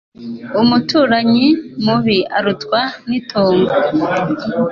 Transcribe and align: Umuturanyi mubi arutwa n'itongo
Umuturanyi 0.61 1.47
mubi 1.83 2.17
arutwa 2.37 2.79
n'itongo 3.07 3.71